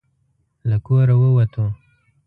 [0.69, 1.65] له کوره ووتو.